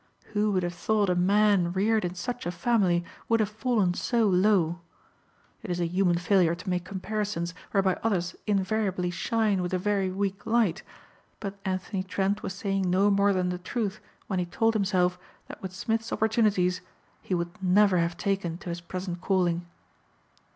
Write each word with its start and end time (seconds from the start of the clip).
Who 0.33 0.51
would 0.53 0.63
have 0.63 0.73
thought 0.73 1.11
a 1.11 1.15
man 1.15 1.73
reared 1.73 2.03
in 2.03 2.15
such 2.15 2.47
a 2.47 2.51
family 2.51 3.05
would 3.29 3.39
have 3.39 3.51
fallen 3.51 3.93
so 3.93 4.25
low! 4.27 4.81
It 5.61 5.69
is 5.69 5.79
a 5.79 5.85
human 5.85 6.17
failure 6.17 6.55
to 6.55 6.69
make 6.71 6.83
comparisons 6.83 7.53
whereby 7.69 7.99
others 8.01 8.35
invariably 8.47 9.11
shine 9.11 9.61
with 9.61 9.75
a 9.75 9.77
very 9.77 10.09
weak 10.09 10.47
light, 10.47 10.81
but 11.39 11.59
Anthony 11.65 12.01
Trent 12.01 12.41
was 12.41 12.53
saying 12.55 12.89
no 12.89 13.11
more 13.11 13.31
than 13.31 13.49
the 13.49 13.59
truth 13.59 13.99
when 14.25 14.39
he 14.39 14.47
told 14.47 14.73
himself 14.73 15.19
that 15.45 15.61
with 15.61 15.71
Smith's 15.71 16.11
opportunities 16.11 16.81
he 17.21 17.35
would 17.35 17.61
never 17.61 17.99
have 17.99 18.17
taken 18.17 18.57
to 18.57 18.69
his 18.69 18.81
present 18.81 19.21
calling. 19.21 19.67